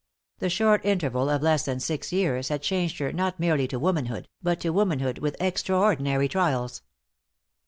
The 0.39 0.49
short 0.49 0.83
interval 0.83 1.29
of 1.29 1.43
less 1.43 1.63
than 1.65 1.79
six 1.79 2.11
years 2.11 2.49
had 2.49 2.63
changed 2.63 2.97
her 2.97 3.13
not 3.13 3.39
merely 3.39 3.67
to 3.67 3.77
womanhood, 3.77 4.27
but 4.41 4.59
to 4.61 4.71
womanhood 4.73 5.19
with 5.19 5.39
extraordinary 5.39 6.27
trials. 6.27 6.81